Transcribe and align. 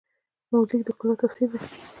موزیک 0.51 0.81
د 0.87 0.89
ښکلا 0.95 1.15
تفسیر 1.21 1.49
دی. 1.53 1.59